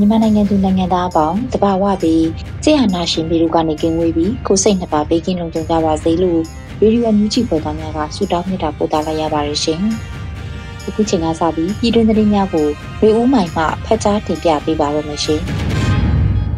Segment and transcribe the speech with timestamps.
[0.00, 2.26] မြန်မာနိုင်ငံသူနိုင်ငံသားအပေါင်းတဘာဝပြီး
[2.64, 6.40] ကြေဟာနာရှင်ပြည်တို့ကနေကင်းဝေးပြီးကိုစိတ်နှစ်ပါးဘေးကင်းလုံခြုံကြပါစေလို့
[6.80, 9.80] ရေဒီယိုအန်ယူဂျီပေါ်သားများကဆုတောင်းမြတ်တာပို့သလိုက်ရပါတယ်ရှင်။
[10.86, 12.66] အခုချိန်ကစပြီးပြည်တွင်းသတင်းများကို
[13.02, 15.40] ရေဦးမိုင်မှဖတ်ကြားတင်ပြပေးပါရမရှင်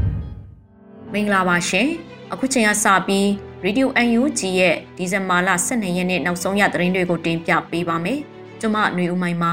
[1.13, 1.89] ။မင်္ဂလာပါရှင်။
[2.33, 3.29] အခုချိန်ကစပြီး
[3.65, 8.19] ရေဒီယိုအန်ယူဂျီရဲ့ဒီဇင်ဘာလ12ရက်နေ့နောက်ဆုံးရသတင်းတွေကိုတင်ပြပေးပါမယ်။
[8.61, 9.53] ကျွန်မຫນွေဦးမိုင်ပါ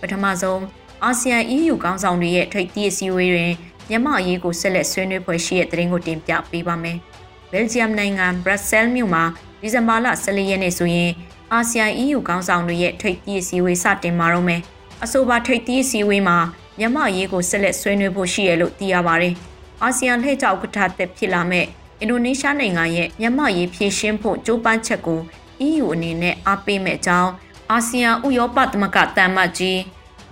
[0.00, 3.52] ပထမဆုံး အာဆီယံ EU ခေါင်းဆောင်တွေရဲ့ထိပ်သီးအစည်းအဝေးတွင်
[3.88, 6.98] မြန်မာအရေးကိုဆက်လက်ဆွေးနွေးဖွယ်ရှိတဲ့သတင်းကိုတင်ပြပေးပါမယ်။
[7.50, 9.24] ဘယ်လ်ဂျီယမ်နိုင်ငံဘရက်ဆဲလ်မြို့မှာ
[9.60, 11.10] ဒီဇင်ဘာလ14ရက်နေ့ဆိုရင်
[11.52, 14.60] အာဆီယံ EU ခေါင်းဆောင်တွေရဲ့ထိပ်သီးအစည်းအဝေးစတင်မှာတော့မယ်။
[15.04, 16.38] အဆိုပါထိပ်သီးအစည်းအဝေးမှာ
[16.78, 19.34] မြန်မာအရေးကိုဆက်လက်ဆွေးနွေးဖို့ရှိရလို့သိရပါတယ်။
[19.82, 21.66] အာဆီယံလှည့်ကြောက်ကထာသက်ဖြစ်လာမဲ့
[22.00, 25.20] အင်ဒိုနီးရှားနိုင်ငံရဲ့မြန်မာရေးဖြည့်ရှင်းဖို့ကြိုးပမ်းချက်ကို
[25.66, 27.30] EU အနေနဲ့အားပေးမဲ့အကြောင်း
[27.70, 29.78] အာဆီယံဥရောပသမဂ္ဂတန်မတ်ကြီး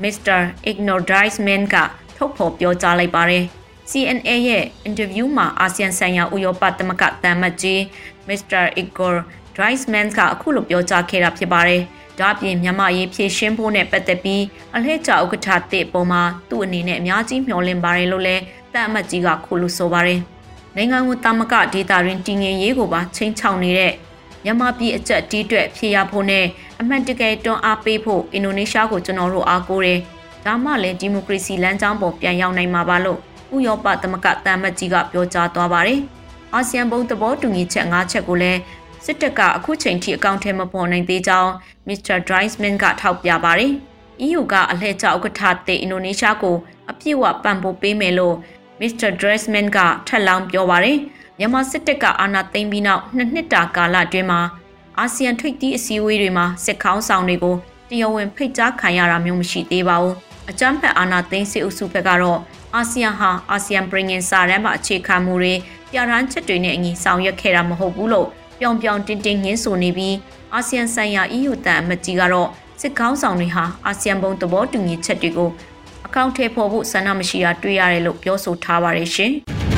[0.02, 0.39] Mr.
[0.70, 1.77] Ignor Dreisman က
[2.16, 3.44] ထုတ်ဖော်ပြောကြားလိုက်ပါတယ်။
[3.90, 7.80] CNA ရဲ့အင်တာဗျူးမှာအာဆီယံဆိုင်ရာဥရောပသမဂ္ဂတန်မတ်ကြီး
[8.29, 8.62] Mr.
[8.83, 9.14] Igor
[9.56, 11.83] Dreisman ကအခုလိုပြောကြားခဲ့တာဖြစ်ပါတယ်။
[12.18, 14.42] ဒါ့အပြင်မြန်မာရေးဖြည့်ရှင်းဖို့နဲ့ပတ်သက်ပြီး
[14.74, 18.42] အလှည့်ကျဥက္ကဋ္ဌတစ်ပုံမှာသူ့အနေနဲ့အများကြီးမျှော်လင့်ပါတယ်လို့လည်း
[18.73, 20.20] တန်အမတ်ကြီးကခုလိုဆိုပါတယ်။
[20.77, 23.92] နိုင်ငံကိုတာမကဒေတာရင်းတည်ငြိမ်ရေးကိုပါချိန်ချောင်နေတဲ့
[24.48, 26.46] မြန်မာပြည်အကြက်တီးတွက်ဖြေရဖို့နဲ့
[26.80, 29.98] အမှန်တကယ်တွန်းအားပေးဖို့အင်ဒိုနီးရှားကိုကျွန်တော်တို့အားကိုးတယ်။
[30.46, 33.18] ဒါမှလည်းဒီမိုကရေစီလမ်းကြောင်းပေါ်ပြန်ရောက်နိုင်မှာပါလို့
[33.55, 36.01] ဥရောပသမဂ္ဂတန်မတ်ကြီးကပြောကြားသွားပါတယ်။
[36.55, 38.61] အာဆီယံဘုံသဘောတူညီချက်၅ချက်ကိုလည်း
[39.05, 41.51] စစ်တပ်ကအခုချိန်ထိအကောင့်ထဲမပေါ်နိုင်သေးကြောင်း
[41.89, 42.17] Mr.
[42.27, 43.73] Dreisman ကထောက်ပြပါတယ်။
[44.27, 46.56] EU ကအလှည့်ကျဥက္ကဋ္ဌတဲ့အင်ဒိုနီးရှားကို
[46.90, 48.36] အပြည့်အဝပံ့ပိုးပေးမယ်လို့
[48.80, 49.08] Mr.
[49.20, 50.98] Dreisman ကထပ်လောင်းပြောပါတယ်။
[51.39, 54.41] မြန်မာစစ်တပ်ကအာဏာသိမ်းပြီးနောက်နှစ်နှစ်တာကာလအတွင်းမှာ
[54.98, 57.57] အာဆီယံထိပ်သီးအစည်းအဝေးတွေမှာစစ်ခေါင်းဆောင်တွေကို
[57.89, 60.14] တရားဝင်ဖိတ်ကြားခံရတာမျိုးမရှိသေးပါဘူး။
[60.51, 62.41] အကြမ်းဖက်အာဏာသိမ်းစစ်အုပ်စုဘက်ကတော့
[62.74, 65.55] အာဆီယံဟာအာဆီယံပြည်ငင်စာတမ်းမှာအခြေခံမှုတွေ
[65.92, 68.29] ပြဋ္ဌာန်းချက်တွေနဲ့အညီဆောင်ရွက်ခဲ့တာမဟုတ်ဘူးလို့
[68.61, 70.17] ပြောင်ပြောင်တင်းတင်းငင်းဆိုနေပြီး
[70.55, 72.48] အာဆီယံဆိုင်ရာ EU တန်အမတ်ကြီးကတော့
[72.80, 75.51] စစ်ခေါင်းဆောင်တွေဟာအာဆီယံဘုံသဘောတူညီချက်တွေကို
[76.07, 79.35] အကောင့်ထဲပေါ်ဖို့ဆန္ဒမရှိတာတွေ့ရတယ်လို့ပြောဆိုထားပါတယ်ရှင်။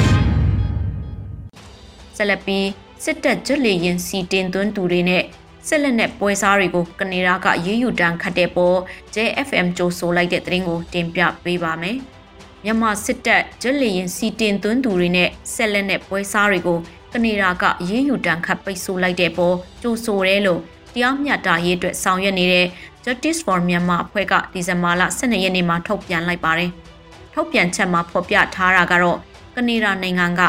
[2.18, 2.66] ဆက်လက်ပြီး
[3.04, 5.22] စစ်တပ်ကျွလေရင်စီတင်သွင်းသူတွေနဲ့
[5.68, 8.76] ဆက်လက်နဲ့ပွဲစားတွေကိုကနေဒါကရေးယူတန်းခတ်တဲ့ပေါ်
[9.14, 11.96] JFM ကြိုဆိုလိုက်တဲ့သတင်းကိုတင်ပြပေးပါမယ်။
[12.64, 16.78] မြန်မာစစ်တပ်ကျွလေရင်စီတင်သွင်းသူတွေနဲ့ဆက်လက်နဲ့ပွဲစားတွေကို
[17.12, 20.60] ကနေဒါကရေးယူတန်းခတ်ပိတ်ဆို့လိုက်တဲ့ပေါ်ကြိုဆိုတယ်လို့
[20.94, 22.66] တရားမျှတရေးအတွက်ဆောင်ရွက်နေတဲ့
[23.04, 26.70] Justice for Myanmar အဖွဲ့ကဒီဇင်ဘာလ12ရက်နေ့မှာထုတ်ပြန်လိုက်ပါတယ်။
[27.34, 29.18] ထုတ်ပြန်ချက်မှာဖော်ပြထားတာကတော့
[29.56, 30.42] ကနေဒါနိုင်ငံက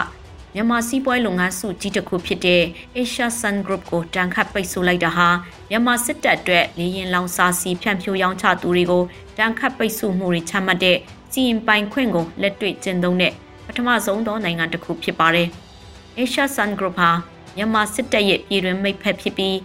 [0.55, 2.61] မြန်မာစီးပွားရေးလုပ်ငန်းစုကြီးတစ်ခုဖြစ်တဲ့
[2.97, 5.27] Asia Sun Group ကိုတန်ခတ်ပိတ်ဆို့လိုက်တာဟာ
[5.69, 9.03] မြန်မာစစ်တပ်အတွက်လေရင်လောင်စာစီဖြန့်ဖြိုးရောင်းချသူတွေကို
[9.37, 10.97] တန်ခတ်ပိတ်ဆို့မှုတွေချမှတ်တဲ့
[11.31, 13.33] စီရင်ပိုင်ခွင့်ကိုလက်တွေ့ကျင့်သုံးတဲ့
[13.65, 15.47] ပထမဆုံးသောနိုင်ငံတစ်ခုဖြစ်ပါတယ်။
[16.19, 17.11] Asia Sun Group ဟာ
[17.55, 19.57] မြန်မာစစ်တပ်ရဲ့ပြည်တွင်းမိတ်ဖက်ဖြစ်ပြီး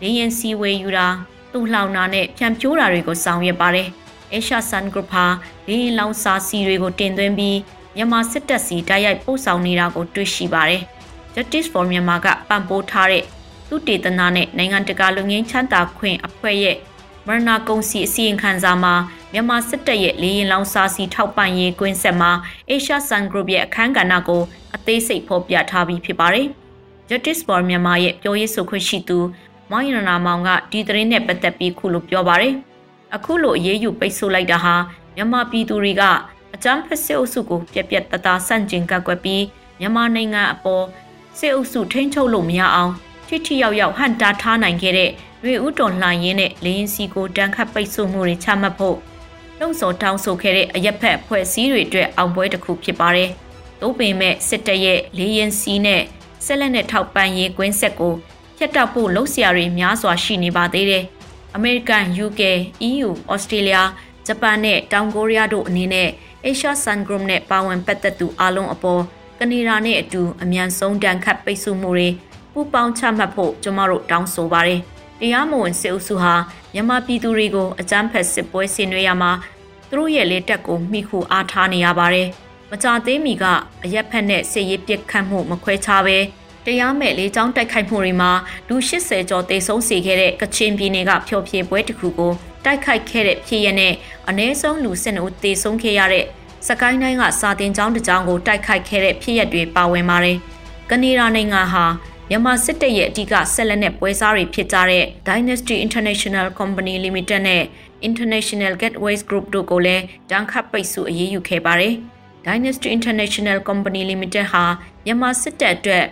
[0.00, 1.08] လေရင်စီဝေယူတာ
[1.52, 3.88] တူလှောင်တာနဲ့ဖြန့်ဖြိုးတာတွေကိုဆောင်ရွက်ပါတယ်။
[4.34, 5.26] Asia Sun Group ဟာ
[5.66, 7.58] လေရင်လောင်စာစီတွေကိုတင်သွင်းပြီး
[7.96, 10.82] မြန်မာစစ်တပ်စီတိုက်ရိုက်ပို့ဆောင်နေတာကိုတွေ့ရှိပါတယ်။
[11.34, 13.24] Justice for Myanmar ကပံ့ပိုးထားတဲ့
[13.68, 16.76] သူတေသနာနဲ့နိုင်ငံတကာလူငင်းချမ်းသာခွင့်အဖွဲ့ရဲ့
[17.26, 18.94] မရဏကုံစီအစီရင်ခံစာမှာ
[19.32, 22.30] မြန်မာစစ်တပ်ရဲ့လေရင်လောင်စာစီထောက်ပံ့ရေးကွင်းဆက်မှာ
[22.70, 24.42] Asia Sun Group ရဲ့အခမ်းကဏ္ဍကို
[24.74, 26.46] အသေးစိတ်ဖော်ပြထားပြီးဖြစ်ပါတယ်။
[27.08, 29.18] Justice for Myanmar ရဲ့ပြောရေးဆိုခွင့်ရှိသူ
[29.70, 32.54] မောင်ရနာမောင်ကဒီသတင်းနဲ့ပတ်သက်ပြီးခုလိုပြောပါတယ်။
[33.16, 34.74] အခုလိုအရေးယူပိတ်ဆို့လိုက်တာဟာ
[35.16, 36.02] မြန်မာပြည်သူတွေက
[36.54, 39.44] အကြမ်းဖက်စစ်အုပ်စုကိုပြက်ပြက်တသားဆန့်ကျင်ကပ်ကွက်ပြီး
[39.80, 40.84] မြန်မာနိုင်ငံအပေါ်
[41.38, 42.92] စစ်အုပ်စုထိန်းချုပ်လို့မရအောင်
[43.26, 45.10] ထိထိရောက်ရောက်ဟန်တာထားနိုင်ခဲ့တဲ့
[45.44, 48.96] ရွေဦးတော်လှန်ရင်းနဲ့လေရင်စီကိုတန်းခတ်ပိတ်ဆို့မှုတွေချမှတ်ဖို့
[49.58, 53.30] လှုံ့ဆော်တောင်းဆိုခဲ့တဲ့အရက်ဖက်ဖွဲ့စည်းတွေအတွက်အောင်ပွဲတစ်ခုဖြစ်ပါတယ်။
[53.80, 56.02] သို့ပေမဲ့စစ်တပ်ရဲ့လေရင်စီနဲ့
[56.44, 58.14] ဆက်လက်နဲ့ထောက်ပံ့ရေးကွင်းဆက်ကို
[58.56, 61.04] ဖျက်တောက်ဖို့လှုံ့ဆော်တွေများစွာရှိနေပါသေးတယ်။
[61.58, 62.42] American, UK,
[62.88, 63.82] EU, Australia,
[64.26, 66.08] ဂျပန်နဲ့တောင်ကိုရီးယားတို့အနေနဲ့
[66.44, 69.02] Asia Sun Group နဲ့ပါဝင်ပတ်သက်သူအလုံးအပေါ်
[69.38, 72.08] ကနေဒါနဲ့အတူအမြန်ဆုံးတန်ခတ်ပိတ်ဆို့မှုတွေ
[72.52, 74.80] ပူပေါင်းချမှတ်ဖို့ကျမတို့တောင်းဆိုပါတယ်။
[75.20, 76.34] တရားမဝင်စစ်အုပ်စုဟာ
[76.74, 79.32] မြန်မာပြည်သူတွေကိုအကြမ်းဖက်စစ်ပွဲဆင်နွှဲရမှာ
[79.88, 82.28] သူတို့ရဲ့လက်တက်ကိုမိခုအားထားနေရပါတယ်။
[82.70, 83.44] မကြသေးမီက
[83.84, 86.18] အရက်ဖက်နဲ့စစ်ရေးပစ်ခတ်မှုမခွဲခြားပဲ
[86.66, 88.30] တရားမဲ့လေးချောင်းတိုက်ခိုက်မှုတွေမှာ
[88.68, 92.32] လူ80ကျော်တေဆုံးစေခဲ့တဲ့ကချင်ပြည်နယ်ကဖျော်ဖြေပွဲတစ်ခုကို
[92.64, 93.92] တိုက်ခိုက်ခဲ့တဲ့ဖြစ်ရနဲ့
[94.28, 96.24] အ ਨੇ ဆုံးလူစစ်နှုတ်တေဆုံးခဲ့ရတဲ့
[96.68, 100.38] စကိုင်းတိုင်းကစာတင်ကျောင်းတစ်ကျောင်းကိုတိုက်ခိုက်ခဲ့တဲ့ဖြစ်ရပ်တွေပါဝင်ပါတယ်။
[100.90, 101.84] ကနေဒါနိုင်ငံဟာ
[102.28, 107.62] မြန်မာစစ်တပ်ရဲ့အဓိကဆက်လက်နဲ့ပွဲစားတွေဖြစ်ကြတဲ့ Dynasty International Company Limited နဲ့
[108.08, 111.94] International Gateways Group တို့ကိုလည်းတန်းခတ်ပိတ်ဆို့အရေးယူခဲ့ပါတယ်။
[112.46, 114.64] Dynasty International Company Limited ဟာ
[115.04, 116.04] မြန်မာစစ်တပ်အတွက်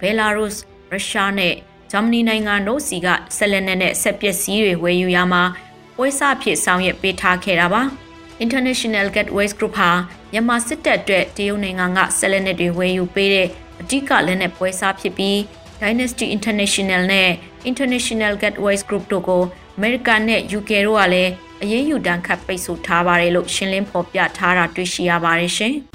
[0.00, 0.52] ဘယ်လာရုစ်၊
[0.90, 1.54] ရုရှားနဲ့
[1.90, 5.42] ဂျာမနီနိုင်ငံတို့စီကဆက်လက်နဲ့ဆက်ပစ္စည်းတွေဝယ်ယူရမှာ
[5.96, 7.82] ပွဲစားဖြစ်ဆောင်ရွက်ပေးထားခဲ့တာပါ။
[8.44, 9.90] International Gateways Group ဟာ
[10.32, 13.48] မြန်မာစစ်တပ်အတွက်တရုတ်နိုင်ငံကဆက်လက်နဲ့တွေဝယ်ယူပေးတဲ့
[13.80, 15.36] အဓိကလက်နက်ပွဲစားဖြစ်ပြီး
[15.80, 17.30] Dynasty International နဲ့
[17.70, 19.42] International Gateways Group တို့ကို
[19.78, 21.32] American နဲ့ UK တို့ကလည်း
[21.62, 25.74] အရေးယူတန်းခတ်ပိတ်ဆို့ထားပါတယ်လို့ရှင်းလင်းဖော်ပြထားတာတွေ့ရှိရပါတယ်ရှင်။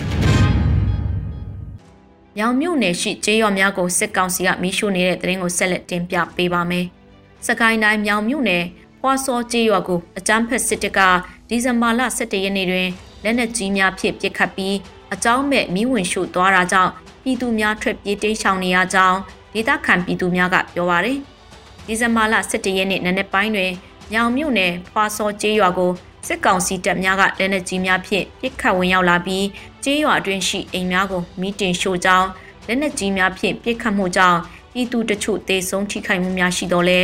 [2.40, 6.86] ရောင်မြို့နယ်ရှိကျေးရွာများကိုစစ်ကောင်စီကမီးရှို့နေတဲ့တဲ့ရင်ကိုဆက်လက်တင်ပြပေးပါမယ်။
[7.48, 8.64] စကိုင်းတိုင်းမြောင်မြို့နယ်
[9.02, 11.00] ဖွာစောကျေးရွာကိုအကြမ်းဖက်စစ်တပ်က
[11.50, 12.90] ဒီဇင်ဘာလ17ရက်နေ့တွင်
[13.24, 14.76] လက်နက်ကြီးများဖြင့်ပစ်ခတ်ပြီး
[15.14, 16.92] အကြောင်းမဲ့မိဝင်ရှို့သွားတာကြောင့်
[17.24, 19.18] ပြည်သူများထွက်ပြေးတိမ်းရှောင်နေရကြောင်း
[19.54, 21.18] ဒေသခံပြည်သူများကပြောပါရယ်
[21.86, 23.72] ဒီဇင်ဘာလ17ရက်နေ့နံနက်ပိုင်းတွင်
[24.14, 25.92] ညောင်မြို့နယ်ဖွာစောကျေးရွာကို
[26.28, 29.46] စစ်ကောင်စီတပ်များကလက်နက်ကြီးများဖြင့်ပစ်ခတ်ဝင်ရောက်လာပြီး
[29.84, 32.28] ကျေးရွာအတွင်းရှိအိမ်များကိုမိတင်ရှို့ကြောင်း
[32.68, 34.40] လက်နက်ကြီးများဖြင့်ပစ်ခတ်မှုကြောင့်
[34.74, 37.00] ပြည်သူတချို့တေဆုံးထိခိုက်မှုများရှိတော့လဲ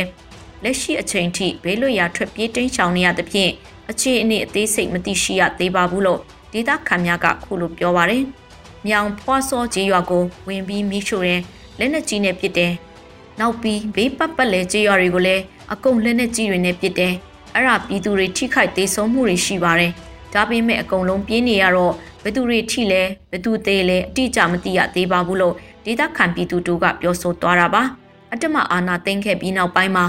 [0.64, 3.52] လက်ရှိအချိန်ထိဘေးလွတ်ရာထွက်ပြေးတိမ်းရှောင်နေရသဖြင့်
[3.90, 6.20] အခြေအနေအသေးစိတ်မသိရှိရသေးပါဘူးလို့
[6.52, 8.22] ဒေသခံများကခုလိုပြောပါတယ်။
[8.86, 11.40] မြောင်ဖွာစောကျေးရွာကိုဝင်ပြီးမိရှို့တဲ့
[11.78, 12.72] လက်နက်ကြီးနဲ့ပစ်တယ်။
[13.40, 17.14] နောက်ပြီးဘေးပတ်ပတ်လဲကျေးရွာတွေကိုလည်းအကုန်လက်နက်ကြီးတွေနဲ့ပစ်တယ်။
[17.54, 19.92] အဲ့ဒါပြည်သူတွေထိခိုက်သေးဆုံးမှုတွေရှိပါတယ်။
[20.34, 25.54] ဒါပေမဲ့အကုန်လုံးပြင်းနေရတော့ဘယ်သူတွေထိလဲဘယ်သူသေးလဲအတိအကျမသိရသေးပါဘူးလို့
[25.84, 27.82] ဒေသခံပြည်သူတို့ကပြောဆိုသွားတာပါ။
[28.32, 30.04] အတ္တမအာနာသိမ့်ခဲ့ပြီးနောက်ပိုင်းမှာ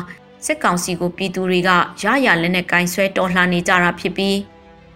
[0.46, 1.70] စစ်ကောင်စီကိုပြည်သူတွေက
[2.02, 4.38] ရရလက်နဲ့ကင်ဆွဲတော်လှန်နေကြတာဖြစ်ပြီး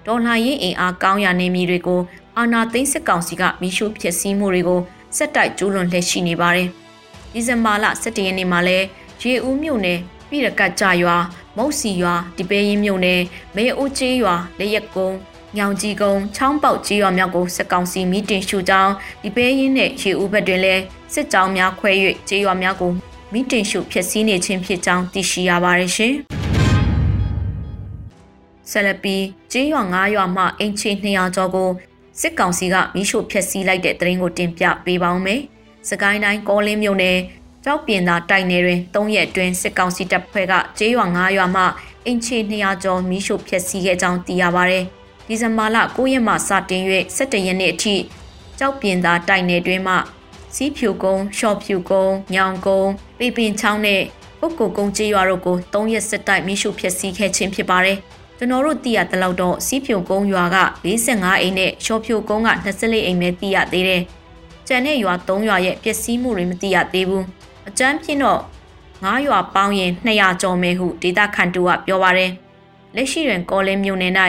[0.06, 2.02] ဒေါ်လာရင်းအင်အားကောင်းရနေမည်တွေကို
[2.38, 4.82] အာနာသိန်းစစ်ကောင်စီကမိရှုဖြစ်စည်းမှုတွေကို
[5.18, 6.68] စက်တိုက်ကျူးလွန်လှည့်ရှိနေပါတယ်။
[7.34, 8.78] ဒီဇင်ဘာလ17ရက်နေ့မှာလဲ
[9.22, 10.00] ရေဦးမြို့နယ်
[10.30, 11.18] ပြည်ရကတ်ကြရွာ
[11.58, 13.22] မုတ်စီရွာဒီပဲရင်မြို့နယ်
[13.56, 15.18] မဲအိုးကျေးရွာလက်ရက်ကုန်း
[15.58, 18.94] ညောင်ကြီးကုန်းချောင်းပေါက်ကျေးရွာမြောက်ကိုစစ်ကောင်စီမီတင်ရှူကြောင်း
[19.24, 20.76] ဒီပဲရင်နဲ့ရေဦးဘက်တွင်လဲ
[21.14, 21.92] စစ်ကြောင်းများခွဲ၍
[22.28, 22.94] ကျေးရွာများကို
[23.36, 26.14] မိတင်ရှုဖျက်ဆီးနေခြင်းဖြစ်ကြောင်းသိရှိရပါတယ်ရှင်။
[28.70, 29.16] ဆလပီ
[29.52, 31.70] ကျေးရွာ9ရွာမှအင်ချီ200ကျော်ကို
[32.22, 35.42] စစ်ကောင်စီကမိရှို့ဖျက်ဆီးလိုက်တဲ့တရင်ကိုတင်ပြပေးပါဦးမယ်။
[35.90, 37.18] စကိုင်းတိုင်းကောလင်းမြို့နယ်
[37.66, 41.64] ကြောက်ပြင်သာတိုက်နယ်တွင်၃ရက်အတွင်းစစ်ကောင်စီတပ်ဖွဲ့ကကျေးရွာ9ရွာမှ
[42.06, 44.84] အင်ချီ200ကျော်မိရှို့ဖျက်ဆီးခဲ့ကြောင်းသိရပါတယ်။
[45.28, 46.84] ဒီဇင်ဘာလ9ရက်မှစတင်၍
[47.18, 47.96] 17ရက်နေ့အထိ
[48.60, 49.96] ကြောက်ပြင်သာတိုက်နယ်တွင်မှ
[50.56, 54.02] စီးဖြူကုန်းရှော့ဖြူကုန်းညောင်ကုန်းပေပင်ချောင်းနဲ့
[54.40, 57.98] ပုတ်ကိုကုန်းကျေးရွာတို့ကို၃ရက်စစ်တိုက်မိရှုဖျက်ဆီးခဲ့ခြင်းဖြစ်ပါတယ်။
[58.38, 64.02] ကျွန်တော်တို့သိရတဲ့လောက်တော့စီးဖြူကုန်းရွာက45အိမ်နဲ့ရှော့ဖြူကုန်းက24အိမ်ပဲသိရသေးတယ်။
[64.68, 67.24] ကျန်တဲ့ရွာ3ရွာရဲ့ပျက်စီးမှုတွေမသိရသေးဘူး။
[67.68, 68.42] အကြမ်းဖြင့်တော့
[68.86, 72.32] 9ရွာပေါင်းရင်200ကျော်မယ်ဟုဒေတာခန်တူကပြောပါတယ်။
[72.96, 74.14] လက်ရှိတွင်ကောလင်းမြို့နယ်၌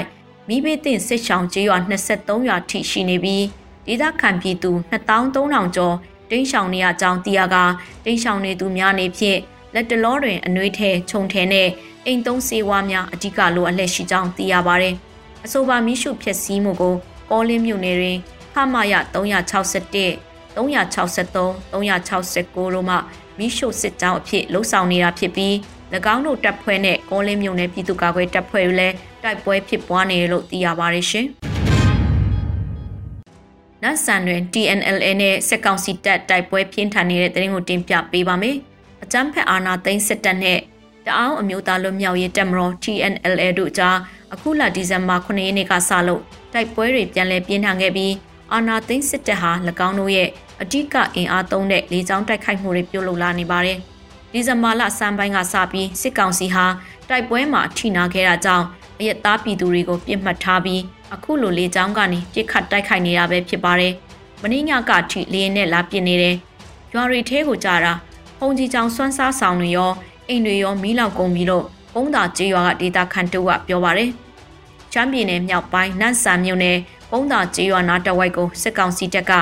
[0.49, 3.45] မိဘတင်စစ်ဆောင်ကျေးရွာ23ရွာထိရှိနေပြီး
[3.87, 5.95] ဒေသခံပြည်သူ2300ကျော်
[6.31, 7.57] တိန့်ရှောင်နေရကြောင်းသိရက
[8.05, 9.39] တိန့်ရှောင်နေသူများနေဖြင့်
[9.75, 11.69] လက်တလောတွင်အနှွေးထဲခြုံထဲနဲ့
[12.07, 14.95] အိမ်သုံးစေဝါများအဓိကလိုအပ်လက်ရှိကြောင်းသိရပါတယ်။
[15.45, 16.95] အဆိုပါမိရှုဖြစ်စည်းမှုကို
[17.31, 18.19] ပေါ်လင်းမြို့နယ်တွင်
[18.55, 22.97] ခမရ361 363 369တို့မှ
[23.39, 25.55] မိရှုစစ်ကြောင်းအဖြစ်လှုပ်ဆောင်နေတာဖြစ်ပြီး၎
[26.15, 31.29] င်းတို့တပ်ဖွဲ့နဲ့ကောလင်းမြို့နယ်ပြည်သူ့ကာကွယ်တပ်ဖွဲ့တွေလည်းတိုက်ပွဲဖြစ်ပွားနေတယ်လို့သိရပါတယ်ရှင်။
[33.85, 38.57] နတ်ဆန်တွင် TNLA နဲ့စစ်ကောင်စီတပ်တိုက်ပွဲပြင်းထန်နေတဲ့တဲ့ရင်ကိုတင်ပြပေးပါမယ်။
[39.03, 40.59] အကြမ်းဖက်အာဏာသိမ်းစစ်တပ်နဲ့
[41.07, 43.97] တအောင်းအမျိုးသားလွတ်မြောက်ရေးတပ်မတော် TNLA တို့ကြား
[44.35, 46.23] အခုလဒီဇင်ဘာ9ရက်နေ့ကစလို့
[46.53, 48.13] တိုက်ပွဲတွေပြန်လည်ပြင်းထန်ခဲ့ပြီး
[48.53, 49.51] အာဏာသိမ်းစစ်တပ်ဟာ၎
[49.87, 50.29] င်းတို့ရဲ့
[50.63, 53.79] အဓိကအင်အားသုံးတဲ့လေကြောင်းတိုက်ခိုက်မှုတွေပြုလုပ်လာနေပါတယ်။
[54.33, 56.67] ဒီဇင်ဘာလစံပိုင်းကစပြီးစစ်ကောင်စီဟာ
[57.09, 58.67] တိုက်ပွဲမှာထိနာခဲ့တာကြောင့်
[58.99, 60.81] အရက်သားပြည်သူတွေကိုပြစ်မှတ်ထားပြီး
[61.13, 63.93] အခုလိုလေကြောင်းကနေပြစ်ခတ်တိုက်ခိုက်နေတာပဲဖြစ်ပါတယ်။
[64.41, 66.37] မင်းညကထိလေရင်နဲ့လာပြစ်နေတယ်။
[66.93, 67.93] ရွာရီထဲကိုကြာတာ
[68.39, 69.93] ဟုံကြီးချောင်စွမ်းစားဆောင်တွေရော
[70.29, 74.11] အိမ်တွေရောမီးလောက်ကုန်ပြီးတော့ဘုံသာကျေးရွာကဒေတာခန်တူကပြောပါတယ်။
[74.93, 76.79] ချမ်းပြည်နယ်မြောက်ပိုင်းနန့်ဆန်မြို့နယ်
[77.11, 79.33] ဘုံသာကျေးရွာနားတဝိုက်ကိုစစ်ကောင်စီတပ်က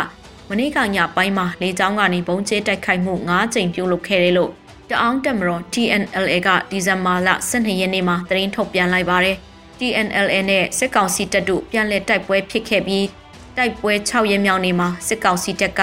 [0.48, 4.50] မနေ့ကညပိုင်းမှာလေကြောင်းကနေဘုံကျဲတိုက်ခိုက်မှု9ကြိမ်ပြုလုပ်ခဲ့တယ်လို့
[4.90, 9.38] တအောင်းတက်မတော် TNLA ကဒီဇင်ဘာလ12ရက်နေ့မှာသတင်းထုတ်ပြန်လိုက်ပါတယ်။
[9.82, 13.06] TNLA နဲ့စစ်ကောင်စီတပ်တို့ပြန်လည်တိုက်ပွဲဖြစ်ခဲ့ပြီး
[13.56, 15.80] တိုက်ပွဲ6ရက်မြောက်နေ့မှာစစ်ကောင်စီတပ်က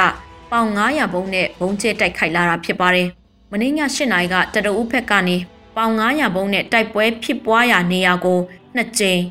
[0.51, 3.07] ပေါင်900ဘုံနဲ့ဘုံကျဲတိုက်ခိုက်လာတာဖြစ်ပါတယ်။
[3.51, 5.37] မနေ့ည8နာရီကတရဦးဖက်ကနေ
[5.77, 8.39] ပေါင်900ဘုံနဲ့တိုက်ပွဲဖြစ်ပွားရာနေရာကို
[8.77, 9.21] 2ကြိမ်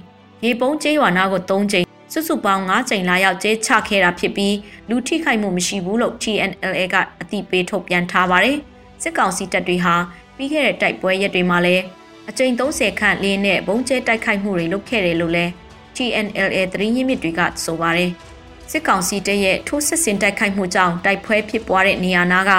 [0.44, 4.54] ရေပုံးကျေးရွာနာကို3ကြိမ်စုစုပေါင်း9ကြိမ်လာရောက်ကျဲချခဲ့တာဖြစ်ပြီး
[4.88, 8.56] လူထိခိုက်မှုမရှိဘူးလို့ TNLA ကအသိပေးထုတ်ပြန်ထားပါတယ်။
[9.02, 9.94] စစ်ကောင်စီတပ်တွေဟာ
[10.36, 11.84] ပြီးခဲ့တဲ့တိုက်ပွဲရက်တွေမှာလည်း
[12.30, 15.52] အကြိမ်30ခန့်လင်းနဲ့ဘုံကျဲတိုက်ခိုက်မှုတွေလုပ်ခဲ့တယ်လို့လည်း
[15.96, 18.10] TNLA သတင်းရင်းမြစ်တွေကဆိုပါတယ်။
[18.70, 22.50] စစ်ကောင်စီတပ်ရဲ့ထိုးစစ်ဆင်တိုက်ခိုက်မှုကြောင့်တိုက်ပွဲဖြစ်ပွားတဲ့နေရာနာက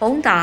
[0.00, 0.38] ဘုံတာ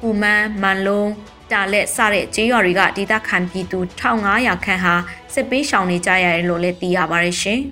[0.00, 1.10] ပူမန်းမန်လုံး
[1.52, 4.94] တာလက်စတဲ့ကျေးရွာတွေကဒေသခံပြည်သူ1500ခန့်ဟာ
[5.34, 7.60] စစ်ပေးရှောင်နေကြရတယ်လို့လည်းသိရပါတယ်ရှင်။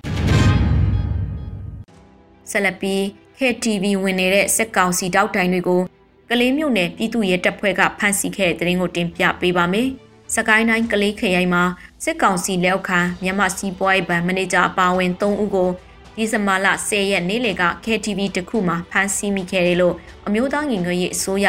[2.51, 3.01] ဆက်လက်ပြီး
[3.37, 5.81] KTV ဝင်နေတဲ့စစ်ကောင်စီတောက်တိုင်တွေကို
[6.29, 9.89] ကလေးမြို့နယ်ပြည်သူ့ရဲတပ်ဖွဲ့ကဖမ်းဆီးခဲ့တဲ့တဲ့ရင်ကိုတင်ပြပေးပါမယ်။
[10.33, 11.63] စကိုင်းတိုင်းကလေးခရိုင်မှာ
[12.03, 15.69] စစ်ကောင်စီလက်အောက်ခံမြန်မာစီပွားရေးဘဏ်မန်နေဂျာအပါအဝင်3ဦးကို
[16.15, 19.95] ဒီဇင်ဘာလ10ရက်နေ့လယ်က KTV တခုမှာဖမ်းဆီးမိခဲ့တယ်လို့
[20.27, 21.47] အမျိုးသားညီညွတ်ရေးအစိုးရ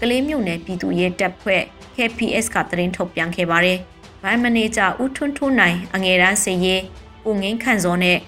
[0.00, 1.62] ကလေးမြို့နယ်ပြည်သူ့ရဲတပ်ဖွဲ့
[1.96, 3.78] KPS ကသတင်းထုတ်ပြန်ခဲ့ပါတယ်။
[4.22, 6.82] ဘဏ်မန်နေဂျာဦးထွန်းထွန်းနိုင်အငယ်တန်းစရေး
[7.28, 8.18] ဦးငင်းခန့်စောနဲ့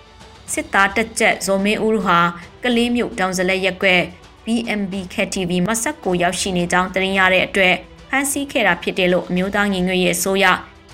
[0.53, 2.19] စစ်သားတက်ကြက်ဇော်မင်းဦးတို့ဟာ
[2.65, 4.03] ကလေးမြို့တောင်စလက်ရက်ကွက်
[4.45, 7.77] BMB KTV မဆက်ကိုရောက်ရှိနေကြောင်းတင်ရတဲ့အတွက်
[8.11, 10.47] ဖမ်းဆီးခဲ့တာဖြစ်တယ်လို့အမျိုးသားညီညွတ်ရေးအစိုးရ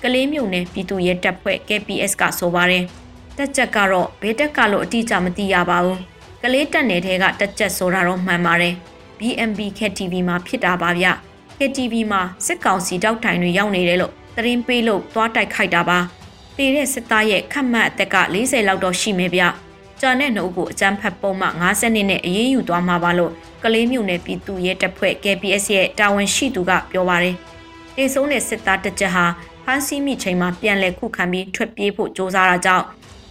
[0.03, 2.83] ကလေးမျိုးနယ်ပြည်သူ့ရဲတပ်ဖွဲ့ KPS ကဆိုပါတယ်။
[3.37, 5.99] တက်ချက်ကတော့ဘယ်တက်ကလို့အတိအကျမသိရပါဘူး။
[6.43, 8.73] ကလေးတက်နယ်ထဲကတက်ချက်ဆိုတာတော့မှန်ပါတယ်။
[9.19, 11.07] BMB KTV မှာဖြစ်တာပါဗျ။
[11.57, 15.99] KTV မှာစစ်ကောင်စီတောက်တိုင်တွေရောက်နေတယ်လို့သတင်းပေးလို့သွားတိုက်ခိုက်တာပါ။
[16.55, 19.43] ပေတဲ့စစ်သားရဲ့ခတ်မှတ်အသက်က40လောက်တော့ရှိမယ်ဗျ။
[20.03, 23.31] ကြာတဲ့နှုတ်ကိုအကြမ်းဖက်ပုံမှ50နှစ်နဲ့အရေးယူသွားမှာပါလို့
[23.63, 27.35] ကလေးမျိုးနယ်ပြည်သူရဲတပ်ဖွဲ့ KPS ရဲ့တာဝန်ရှိသူကပြောပါတယ်။
[27.95, 29.25] တေဆုံးတဲ့စစ်သားတစ်ချက်ဟာ
[29.63, 32.85] ဖမ်းဆီးမိချိန်မှာပြန်လည်ခုခံပြီးထွက်ပြေးဖို့ကြိုးစားတာကြောင့်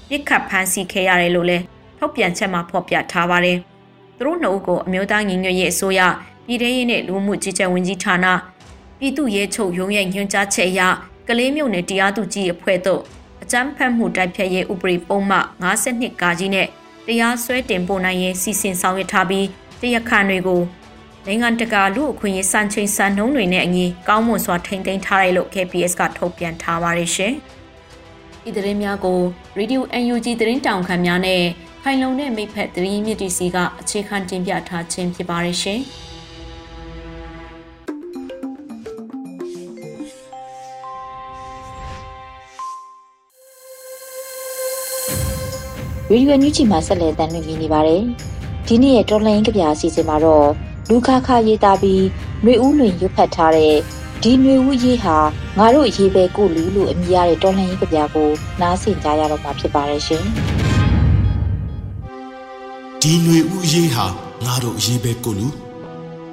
[0.09, 1.65] ပြစ်ခတ်ဖမ်းဆီးခဲ့ရတယ်လို့လည်း
[1.99, 3.59] ထုတ်ပြန်ချက်မှာဖော်ပြထားပါတယ်။
[4.17, 6.01] သူတို့နှုတ်ကိုအမျိုးသားညီညွတ်ရေးအစိုးရ
[6.47, 8.27] ပြည်ထရေးနဲ့လူမှုကြီးကြပ်ဝင်ကြီးဌာန
[8.99, 10.81] ပြည်သူ့ရဲချုပ်ရုံးရဲ့ညွှန်ကြားချက်အရ
[11.29, 13.03] ကလေးမျိုးနယ်တရားသူကြီးအဖွဲ့တို့
[13.43, 15.39] အကြမ်းဖက်မှုတိုက်ဖျက်ရေးဥပဒေပုံမှ
[15.79, 16.67] 52ကာကြီးနဲ့
[17.07, 19.47] တရားစွဲတင်ပို့နိုင်ရေးစီစဉ်ဆောင်ရွက်ထားပြီး
[19.81, 20.63] တရားခံတွေကို
[21.27, 27.33] နိုင်ငံတကာလူအခွင့်အရေးစံချိန်စံနှုန်းတွေနဲ့အညီကောင်းမွန်စွာထိန်းသိမ်းထားတယ်လို့ KPS ကထုတ်ပြန်ထားပါတယ်ရှင်။
[28.49, 29.21] ဤသတင်းများကို
[29.59, 31.43] Radio UNG သတင်းတောင်ခံများနဲ့
[31.83, 35.81] ခိုင်လုံတဲ့မိဖက်သတင်းမြစ်တီစီကအခြေခံတင်ပြထားခြင်းဖြစ်ပါတယ်ရှင်။
[46.13, 48.03] ရေဒီယိုညူချီမှာဆက်လက်တင်ပြနေပါတယ်။
[48.67, 50.49] ဒီနေ့ရဲ့တော်လိုင်းကဗျာအစီအစဉ်မှာတော့
[50.89, 52.05] လူခါခါရေးသားပြီး
[52.45, 53.75] နှွေဦးလွင်ရွတ်ဖတ်ထားတဲ့
[54.23, 55.17] ဒီနှွေဦးရေးဟာ
[55.59, 58.29] ငါတို့ရေးပဲကိုလူလို့အမည်ရတဲ့တော်လိုင်းကဗျာကို
[58.61, 60.25] နားဆင်ကြရတော့မှာဖြစ်ပါတယ်ရှင်။
[63.03, 64.07] ဒီနှွေဦးရေးဟာ
[64.47, 65.49] ငါတို့ရေးပဲကိုလူ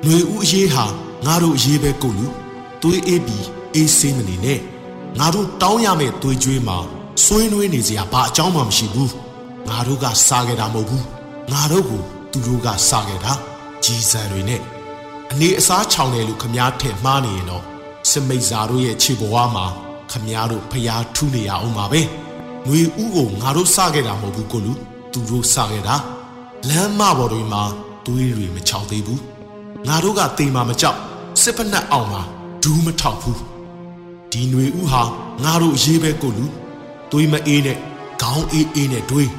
[0.06, 0.86] နှွေဦးရေးဟာ
[1.26, 2.26] ငါတို့ရေးပဲကိုလူ
[2.82, 3.46] သွေးအေးပြီး
[3.76, 4.60] အေးဆေးမနေနဲ့
[5.20, 6.78] ငါတို့တောင်းရမယ့်သွေးကြွေးမှာ
[7.24, 9.12] ဆွေးနွေးနေစရာဘာအကြောင်းမှမရှိဘူး။
[9.68, 11.06] ငါတို့ကစားခဲ့တာမဟုတ်ဘူး
[11.52, 12.02] ငါတို့ကို
[12.32, 13.34] သူတို့ကစားခဲ့တာ
[13.84, 14.62] ကြီးစံတွေနဲ့
[15.32, 17.64] အနေအစားချောင်တယ်လို့ခမားထင်မှားနေရင်တော့
[18.10, 19.66] စမိတ်ဇာတို့ရဲ့ခြေဘဝမှာ
[20.12, 22.02] ခမားတို့ဖျားထူးနေရအောင်ပါပဲ
[22.68, 24.74] ငွေဥကိုငါတို့စားခဲ့တာမဟုတ်ဘူးကိုလူ
[25.12, 25.96] သူတို့စားခဲ့တာ
[26.70, 27.64] လမ်းမပေါ်တွေမှာ
[28.06, 29.22] သွေးတွေမချောင်သေးဘူး
[29.88, 30.98] ငါတို့ကတေမာမကြောက်
[31.42, 32.22] စစ်ဖက်နှက်အောင်မှာ
[32.64, 33.42] ဒူးမထောက်ဘူး
[34.32, 35.02] ဒီຫນွေဥဟာ
[35.44, 36.46] ငါတို့ရေးပဲကိုလူ
[37.12, 37.78] သွေးမအေးနဲ့
[38.22, 39.30] ခေါင်းအေးအေးနဲ့တွေး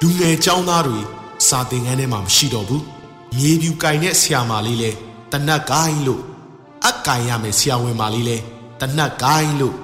[0.00, 1.00] လူငယ်ចောင်းသားတွေ
[1.48, 2.84] စာသင်ခန်းထဲမှာမရှိတော့ဘူး
[3.36, 4.90] မြေပြူကင်တဲ့ဆရာမလေးလဲ
[5.32, 6.22] တနတ်ကိုင်းလို့
[6.88, 8.36] အကင်ရမယ်ဆရာဝန်မလေးလဲ
[8.80, 9.74] တနတ်ကိုင်းလို့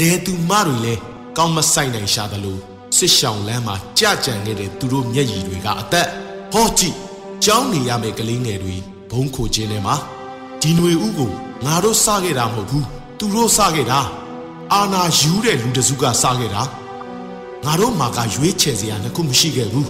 [0.00, 0.94] လဲသူမတွေလဲ
[1.36, 2.60] ကောင်းမဆိုင်နိုင်ရှာတယ်လို့
[2.96, 6.08] စစ်ရှောင်းလမ်းမှာကြကြံနေတဲ့သူတို့မျက်ရည်တွေကအသက်
[6.52, 6.96] ဟောကြည့်
[7.44, 8.76] ကြောင်းနေရမယ့်ကလေးငယ်တွေ
[9.10, 9.94] ဘုံခိုခြင်းထဲမှာ
[10.60, 11.30] ဒီຫນွေဥကို
[11.64, 12.86] ငါတို့စခဲ့တာမဟုတ်ဘူး
[13.18, 14.00] သူတို့စခဲ့တာ
[14.72, 16.62] အာနာယူတဲ့လူတစုကစခဲ့တာ
[17.65, 19.89] ငါတို့မှာကရွေးချယ်စရာတစ်ခုမရှိခဲ့ဘူး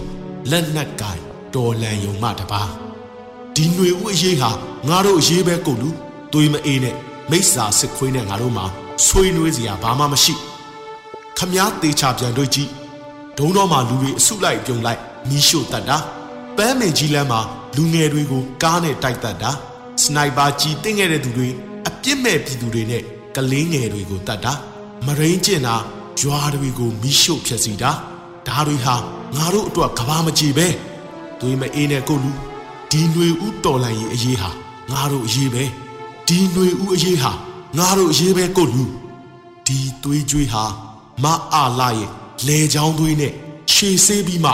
[0.50, 1.18] လက်နက်ကင်
[1.54, 2.62] တော်လန်ယုံမှတပါ
[3.54, 4.50] ဒီຫນွေဦးအရေးဟာ
[4.88, 5.88] ငါတို့အရေးပဲကိုလူ
[6.32, 6.96] သွေးမအေးနဲ့
[7.30, 8.64] မိစ္ဆာစစ်ခွေးနဲ့ငါတို့မှာ
[9.06, 10.34] ဆွေးနွေးစရာဘာမှမရှိ
[11.38, 12.70] ခမားသေးချပြန်တွေ့ကြည့်
[13.38, 15.98] ဒုံတော်မှာလူတွေအစုလိုက်ပြုံလိုက်မီးရှို့တတ်တာ
[16.56, 17.40] ပန်းမင်ကြီးလမ်းမှာ
[17.76, 19.50] လူငယ်တွေကိုကားနဲ့တိုက်တတ်တာ
[20.02, 21.48] စနိုက်ပါကြီးတင်းခဲ့တဲ့သူတွေ
[21.88, 23.02] အပြစ်မဲ့ပြည်သူတွေနဲ့
[23.36, 24.52] ကလေးငယ်တွေကိုတတ်တာ
[25.06, 25.76] မရင်းကျင်တာ
[26.21, 27.91] ရွာတွေကိုမီးရှို့ဖျက်ဆီးတာ
[28.47, 28.95] ဒါတွေဟာ
[29.35, 30.67] ငါတို့အတွက်ကဘာမကြည့်ပဲ
[31.39, 32.31] သွေးမအေးနဲ့ကိုလူ
[32.91, 34.49] ဒီຫນွေဥတော်လိုင်းရေးအရေးဟာ
[34.91, 35.63] ငါတို့အရေးပဲ
[36.27, 37.31] ဒီຫນွေဥအရေးဟာ
[37.77, 38.83] ငါတို့အရေးပဲကိုလူ
[39.67, 40.63] ဒီသွေးကြွေးဟာ
[41.23, 42.09] မအားလာရဲ့
[42.47, 43.33] လေချောင်းသွေးနဲ့
[43.71, 44.51] ခြေဆေးပြီးမှ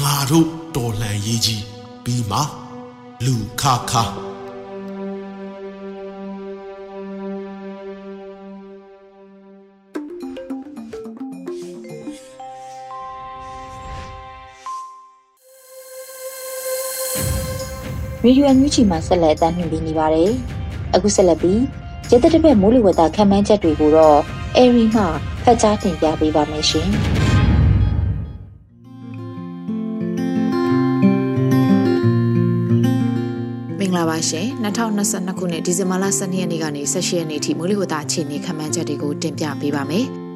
[0.00, 1.64] ငါတို့တော်လှန်ရေးကြီး
[2.04, 2.38] ပြီးမှ
[3.24, 3.92] လူခခ
[18.27, 20.31] ရေဒီယိုအန်ယူဂျီမှာဆက်လက်အသံလွှင့်ပေးနေပါတယ်။
[20.95, 21.61] အခုဆက်လက်ပြီး
[22.11, 24.19] ရသက်တစ်ပတ်မိုးလေဝသခန့်မှန်းချက်တွေကိုတော့
[24.55, 25.03] အေရီမှ
[25.43, 26.89] ဖတ်ကြားတင်ပြပေးပါမယ်ရှင်။
[33.79, 40.07] မင်္ဂလာပါရှင်2022ခုနှစ်ဒီဇင်ဘာလ12ရက်နေ့ကနေ18ရက်နေ့ထိမိုးလေဝသအခြေအနေခန့်မှန်းချက်တွေကိုတင်ပြပေးပါမယ်။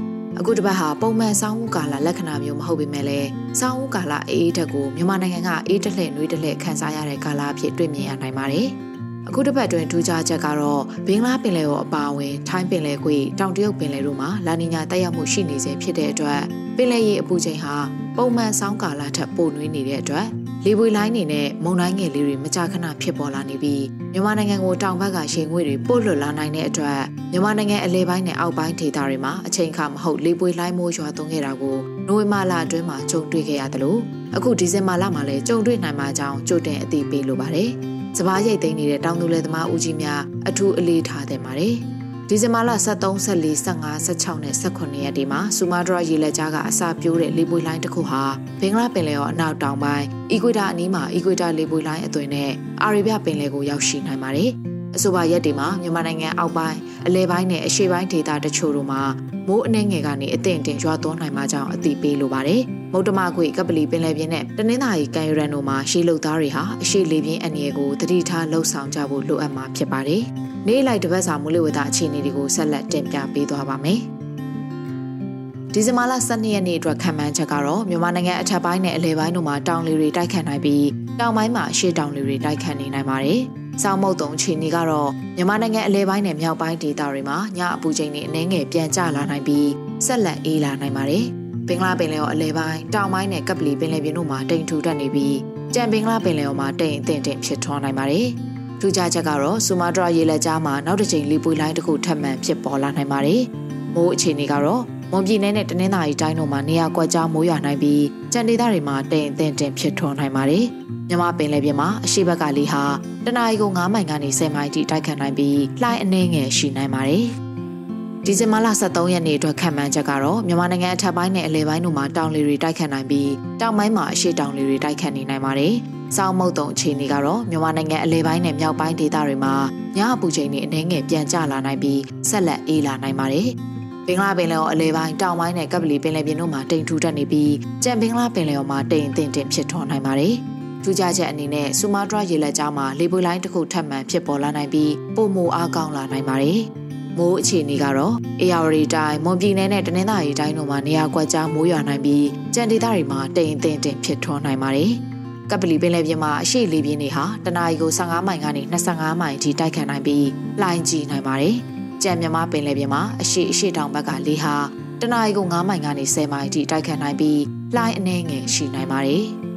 [0.43, 3.29] အခုတစ်ပတ်ဟာပုံမှန်ဆောင်းဦးကာလလက္ခဏာမျိုးမဟုတ်ပေမဲ့လည်း
[3.59, 8.67] ဆောင်းဦးကာလအေးအေးတက်ကိုမြန်မာနိုင်ငံကအေးတက်လှဲ့နှွေးတက်လှဲ့ခန်းစားရတဲ့ကာလအဖြစ်တွေ့မြင်ရနိုင်ပါတယ်။
[9.27, 16.41] အခုတစ်ပတ်တွင်ထူးခြားချက်ကတော့ဘင်္ဂလားပင်လယ်ကိုအပါအဝင်ထိုင်းပင်လယ်ကွေ့တောင်တရုတ်ပင်လယ်တို့မှာလာနီညာတက်ရောက်မှုရှိနေစေဖြစ်တဲ့အတွက်
[16.75, 17.75] ပင်လယ်ရေအပူချိန်ဟာ
[18.17, 20.27] ပုံမှန်ဆောင်းကာလထက်ပိုနှွေးနေတဲ့အတွက်
[20.65, 26.99] လေပွေလိုင်းနေနဲ့မုန်တိုင်းငယ်လေးတွေမကြာခဏဖြစ်ပေါ်လာနေပြီးမြန်မာနိုင်ငံကိုတောင်ဘက်ကရေငွေတွေပို့လွတ်လာနိုင်တဲ့အတွက်
[27.31, 31.77] မြန်မာနိုင်ငံအလဲပိုင်းနဲ့အောက်ပိုင်းဒေသတွေမှာအချိန်အခါမဟုတ်လေပွေလိုင်းမိုးရွာသွန်းခဲ့တာကို
[32.07, 33.97] နိုဝင်ဘာလအတွင်းမှာကြုံတွေ့ခဲ့ရသလို
[34.35, 37.69] အခုဒီဇင်ဘာလမှာလည်းကြုံတွေ့နိုင်မှာကြောင်းကြိုတင်အသိပေးလိုပါတယ်။
[38.17, 41.75] စပားရိတ်သိမ်းနေတဲ့တောင်သူလယ်သမားဦးကြီးများအထူးအလေးထားတဲ့ပါတယ်။
[42.33, 48.23] ဒီဇင်ဘာလ23 24 15 16နဲ့18ရက်ဒီမှာဆူမာဒရာရေလက်ကြားကအစာပြိုးတဲ့လေပွေလိုင်းတစ်ခုဟာ
[48.61, 52.51] ဘင်္ဂလားပင်လယ်ရောအနောက်တောင်ပိုင်းအီကွေတာအနီးမှာအီကွေတာလေပွေလိုင်းအသွင်နဲ့
[52.83, 54.51] အာရေဗျပင်လယ်ကိုရောက်ရှိနိုင်ပါတယ်။
[54.95, 59.01] အဆိုပါရက်ဒီမှာမြန်မာနိုင်ငံအောက်ပိုင်းအလဲပိုင်းနဲ့အရှေ့ပိုင်းဒေသတချို့တို့မှာ
[59.47, 62.61] မိုးအနှဲငယ်ကနေအသင့်တင်ရွာသွန်းနိုင်မှာကြောင်းအသိပေးလိုပါတယ်။
[62.93, 70.23] မုတ်တမခွေကပလီပင်လယ်ပြင်နဲ့တနင်္သာရီကံရန်တို့မှာရှေးလုတ်သားတွေဟာအရှေ့လေပြင်းအန္တရာယ်ကိုတတိထားလှုပ်ဆောင်ကြဖို့လိုအပ်မှာဖြစ်ပါတယ်။
[70.67, 73.99] နေ့လိုက်တပတ်စာမူလဝတအခြေအနေတွေကိုဆက်လက်တင်ပြပေးသွားပါမယ်။
[75.73, 80.85] ဒီဇင်ဘာလ12ရက်နေ့အတွက်ခံမှန်းချက်ကတော့မြန်မာနိုင်ငံအထက်ပိုင်းနဲ့အလယ်ပိုင်းတို့မှာတောင်လေတွေတိုက်ခတ်နိုင်ပြီး
[81.19, 83.41] တောင်ပိုင်းမှာအရှေ့တောင်လေတွေတိုက်ခတ်နေနိုင်ပါတယ်။
[83.83, 89.69] စောင်းမုတ်တုံအခြေအနေကတော့မြန်မာနိုင်ငံအလဲပိုင်းနဲ့မြောက်ပိုင်းဒေသတွေမှာညအပူချိန်တွေအနည်းငယ်ပြန်ကျလာနိုင်ပြီး
[90.05, 91.25] ဆက်လက်အေးလာနိုင်ပါတယ်။
[91.67, 95.37] ဘင်္ဂလားပင်လယ်ော်အလဲပိုင်းတောင်ပိုင်းနဲ့ကပ်ပလီပင်လယ်ပြင်တို့မှာတိမ်ထူတက်နေပြီး
[95.73, 98.27] ကြံဘင်္ဂလားပင်လယ်ော်မှာတိမ်အထင်တင်ဖြစ်ထွန်းနိုင်ပါတယ်။
[98.79, 103.41] ထူးခြားချက်ကတော့ဆူမာတရာရေလက်ကြားမှာနောက်တစ်ချိန်လေပွေလိုင်းတစ်ခုထပ်မံဖြစ်ပေါ်လာနိုင်ပါတယ်။
[103.95, 108.03] မိုးအခြေအနေကတော့မွန်ပြည်နယ်နဲ့တနင်္သာရီတိုင်းတို့မှာနေရာကွက်ကြားမိုးရွာနိုင်ပြီး
[108.33, 110.65] ကြံဒေသတွေမှာတိမ်အထင်တင်ဖြစ်ထွန်းနိုင်ပါတယ်။
[111.11, 112.83] မြမပင်လယ်ပြင်မှာအရှိဘက်ကလေဟာ
[113.25, 117.25] တနအီကို9မိုင်ကနေ10မိုင်ထိတိုက်ခတ်နိုင်ပြီးလှိုင်းအနှဲငယ်ရှိနိုင်ပါတယ်။
[118.25, 125.73] ဒီဇင်ဘာလ23ရက်နေ့အတွက်ခံမှန်းချက်ကတော့မြန်မာနိုင်ငံအထက်ပိုင်းနဲ့အလယ်ပိုင်းတို့မှာတောင်လေတွေတိုက်ခတ်နိုင်ပြီးတောင်ပိုင်းမှာအရှေ့တောင်လေတွေတိုက်ခတ်နေနိုင်ပါတယ်။
[126.17, 129.53] စောင်းမုတ်တုံအခြေအနေကတော့မြန်မာနိုင်ငံအလဲပိုင်းနဲ့မြောက်ပိုင်းဒေသတွေမှာ
[129.97, 133.47] ညအပူချိန်တွေအနည်းငယ်ပြန်ကျလာနိုင်ပြီးဆက်လက်အေးလာနိုင်ပါတယ်။
[134.07, 140.35] ဘင်္ဂလားပင်လယ်ော်အလဲပိုင်းတောင်ပိုင်းနဲ့ကပ်ပလီပင်လယ်ပြင်တို့မှာတိမ်ထူထပ်နေပြီးကြံဘင်္ဂလားပင်လယ်ော်မှာတိမ်အထင်တင်ဖြစ်ထွန်းနိုင်ပါတယ်။
[140.83, 146.61] ထူးခြားချက်အနေနဲ့ဆူမာတရာရေလက်ကြားမှာလေပွေလိုင်းတစ်ခုထပ်မံဖြစ်ပေါ်လာနိုင်ပြီးပုံမူအားကောင်းလာနိုင်ပါတယ်။
[147.17, 154.91] မိုးအခြေအနေကတော့အေယာဝတီတိုင်းမွန်ပြည်နယ်နဲ့တနင်္သာရီတိုင်းတို့မှာနေရာကွက်ကြားမိုးရွာနိုင်ပြီးကြံဒေသတွေမှာတိမ်အထင်တင်ဖြစ်ထွန်းနိုင်ပါတယ်။
[155.49, 160.27] ကပလီပင်လယ်ပြင်မှာအရှိလေပြင်းတွေဟာတနအီကို15မိုင်ကနေ25မိုင်အထိတိုက်ခတ်နိုင်ပြီး
[160.61, 161.55] လှိုင်းကြီးနိုင်ပါတယ်။
[162.03, 164.55] ကြံမြမပင်လယ်ပြင်မှာအရှိအရှိတောင်ဘက်ကလေဟာ
[165.01, 167.41] တနအီကို9မိုင်ကနေ10မိုင်အထိတိုက်ခတ်နိုင်ပြီး
[167.75, 169.25] လှိုင်းအနှဲငယ်ရှိနိုင်ပါတယ်။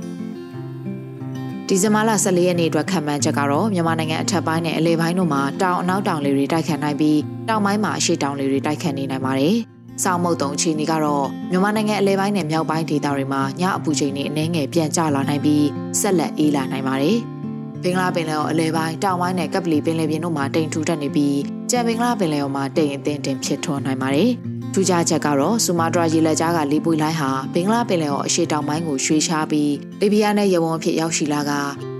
[1.69, 9.57] ဒီဇင်ဘာလ14ရက်နေ့အတွက်ခံမှန်းချက်ကတော့မြန်မာနိုင်ငံအထက်ပိုင်းနဲ့အလယ်ပိုင်းတို့မှာတောင်အနောက်တောင်လေတွေတိုက်ခတ်နိုင်ပြီးတောင်ပိုင်းမှာအရှိတောင်လေတွေတိုက်ခတ်နေနိုင်ပါတယ်။
[10.03, 15.65] စောင်းမုတ်တုံအခြေအနေကတော့မြန်မာနိုင်ငံအလဲပိုင်းနဲ့မြောက်ပိုင်းဒေသတွေမှာညအပူချိန်တွေအနည်းငယ်ပြန်ကျလာနိုင်ပြီး
[16.01, 17.17] ဆက်လက်အေးလာနိုင်ပါတယ်။
[17.83, 21.39] ဘင်္ဂလားပင်လယ်အော်အလဲပိုင်းတောင်ပိုင်းနဲ့ကပ်ပလီပင်လယ်ပြင်တို့မှာတိမ်ထူထပ်နေပြီး
[21.71, 24.31] ကြံဘင်္ဂလားပင်လယ်အော်မှာတိမ်အထင်တင်ဖြစ်ထွန်းနိုင်ပါတယ်။
[24.77, 31.53] ထူးခြားချက်ကတော့ဆူမာတရာရေလက်ကြားကလေပွေလိုင်းဟာဘင်္ဂလားပင်လယ်အော်အရှေ့တောင်ပိုင်းကိုရွှေ့ရှားပြီးလီဘီယာနဲ့ရဝုံအဖြစ်ရောက်ရှိလာက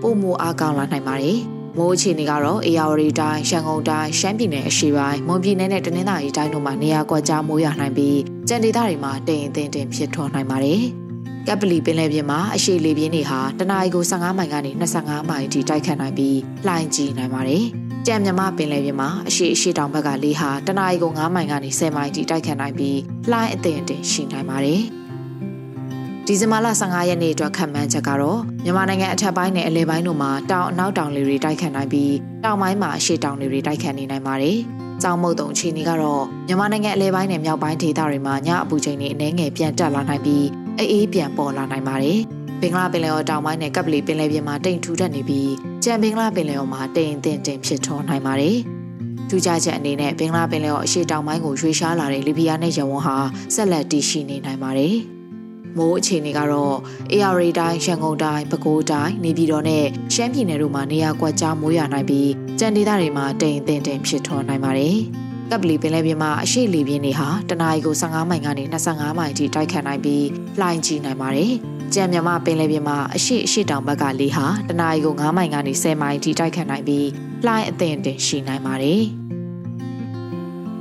[0.03, 1.39] ပုံမူအားကောင်းလာနိုင်ပါတယ်။
[1.77, 10.83] မိုးအခြေအနေကတော့အေရဝတီတိုင်း၊ရန်ကုန်တိုင်း၊ရှမ်းပြည်နယ်အရှေ့ပိုင်း၊မွန်ပြည်နယ်နဲ့တနင်္သာရီတိုင်းတို့မှာနေရာကွက်ကြားမိုးရွာနိုင်ပြီးကြံဒေသတွေမှာတိမ်အထင်တင်ဖြစ်ထွန်းနိုင်ပါတယ်။
[11.47, 17.67] ကပ်ပလီပင်လယ်ပြင်မှာအရှေ့လေပြင်းတွေဟာတနအီကို15မိုင်ကနေ25မိုင်အထိတိုက်ခတ်နိုင်ပြီးလှိုင်းကြီးနိုင်ပါတယ်။
[18.07, 22.99] ကြံမြမပင်လယ်ပြင်မှာအရှိအရှိတောင်ဘက်ကလေဟာတနအီကို9မိုင်ကနေ10မိုင်ထိတိုက်ခတ်နိုင်ပြီး
[23.31, 24.83] လှိုင်းအသင့်အတင်ရှိနိုင်ပါတယ်။
[26.27, 32.15] ဒီဇင်ဘာလ15ရက်နေ့အတွက်ခန့်မှန်းချက်ကတော့မြန်မာနိုင်ငံအထက်ပိုင်းနဲ့အလယ်ပိုင်းတို့မှာတောင်အနောက်တောင်လေတွေတိုက်ခတ်နိုင်ပြီး
[32.45, 34.57] တောင်ပိုင်းမှာအရှိတောင်လေတွေတိုက်ခတ်နေနိုင်ပါတယ်။
[35.03, 40.45] ကြောင်မုတ်တုံအခြေအနေကတော့မြန်မာနိုင်ငံအလဲပိုင်းနဲ့မြောက်ပိုင်းဒေသတွေမှာညအပူချိန်တွေအနည်းငယ်ပြန်တက်လာနိုင်ပြီး
[40.79, 42.21] အေးပြန်ပေါ်လာနိုင်ပါတယ်။
[42.65, 45.53] ဘင်္ဂလားပင်လယ်ော်တောင်ပိုင်းနဲ့ကပ်ပလီပင်လယ်ပြင်မှာတိမ်ထူထပ်နေပြီး
[45.85, 48.57] ကြံဘင်္ဂလားပင်လယ်ော်မှာတိမ်အထင်တင်ဖြစ်ထွန်းနိုင်ပါတယ်။
[49.29, 53.17] ထူးခြားချက်အနေနဲ့ဘင်္ဂလားပင်လယ်ော်အရှေ့တောင်ပိုင်းကိုရွှေ့ရှားလာတဲ့လီဘီယာနဲ့ယမန်ဟာ
[53.55, 54.97] ဆက်လက်တည်ရှိနေနိုင်ပါတယ်။
[55.77, 56.77] မိုးအခြေအနေကတော့
[57.13, 64.97] AR တိုင်းရန်ကုန်တိုင်းပဲခူးတိုင်းနေပြည်တော်နဲ့ရှမ်းပြည်နယ်တို့မှာနေရာကွက်ကြားမိုးရွာနိုင်ပြီးကြံဒေသတွေမှာတိမ်အထင်တင်ဖြစ်ထွန်းနိုင်ပါတယ်။
[65.51, 70.25] ကပ်ပလီပင်လယ်ပြင်မှာအရှိလေပြင်းတွေဟာတနအီကို15မိုင်ကနေ25မိုင်အထိတိုက်ခတ်နိုင်ပြီး
[70.61, 71.55] လှိုင်းကြီးနိုင်ပါတယ်။
[71.93, 77.09] ကြံမြမပင်လယ်ပြင်မှာအရှိအရှိတောင်ဘက်ကလေဟာတနအီကို9မိုင်ကနေ10မိုင်အထိတိုက်ခတ်နိုင်ပြီး
[77.47, 79.03] လှိုင်းအသင့်တင်ရှိနိုင်ပါတယ်။